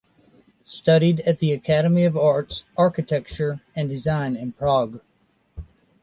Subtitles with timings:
[0.63, 4.99] Studied at the Academy of Arts, Architecture and Design in Prague.